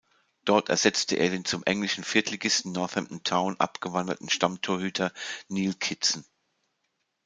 [0.45, 5.13] Dort ersetzte er den zum englischen Viertligisten Northampton Town abgewanderten Stammtorhüter
[5.47, 6.25] Neal Kitson.